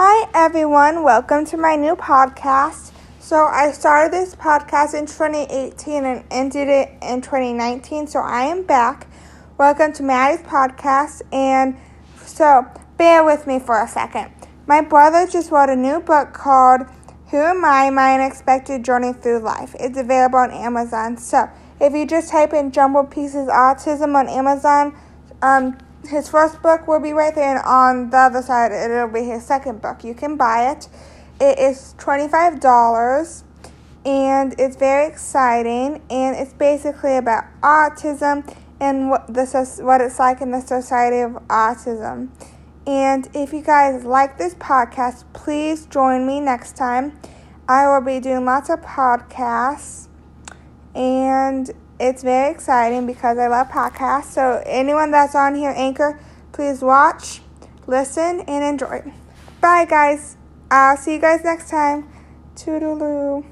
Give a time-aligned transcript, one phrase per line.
[0.00, 1.02] Hi, everyone.
[1.02, 2.92] Welcome to my new podcast.
[3.18, 8.06] So, I started this podcast in 2018 and ended it in 2019.
[8.06, 9.08] So, I am back.
[9.58, 11.22] Welcome to Maddie's podcast.
[11.32, 11.76] And
[12.22, 12.64] so,
[12.96, 14.30] bear with me for a second.
[14.68, 16.82] My brother just wrote a new book called
[17.30, 17.90] Who Am I?
[17.90, 19.74] My Unexpected Journey Through Life.
[19.80, 21.16] It's available on Amazon.
[21.16, 24.96] So, if you just type in Jumbled Pieces Autism on Amazon,
[25.42, 25.76] um,
[26.08, 29.44] his first book will be right there, and on the other side, it'll be his
[29.44, 30.04] second book.
[30.04, 30.88] You can buy it.
[31.40, 33.44] It is $25
[34.04, 38.42] and it's very exciting and it's basically about autism
[38.80, 42.28] and what this is what it's like in the society of autism.
[42.86, 47.18] And if you guys like this podcast, please join me next time.
[47.68, 50.08] I will be doing lots of podcasts
[50.94, 54.32] and it's very exciting because I love podcasts.
[54.32, 56.18] So, anyone that's on here, Anchor,
[56.52, 57.40] please watch,
[57.86, 59.12] listen, and enjoy.
[59.60, 60.36] Bye, guys.
[60.70, 62.08] I'll see you guys next time.
[62.54, 63.44] Toodaloo.